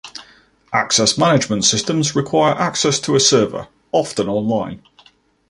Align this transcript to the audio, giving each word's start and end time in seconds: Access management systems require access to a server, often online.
Access 0.73 1.15
management 1.15 1.63
systems 1.63 2.15
require 2.15 2.55
access 2.55 2.99
to 3.01 3.15
a 3.15 3.19
server, 3.19 3.67
often 3.93 4.27
online. 4.27 4.81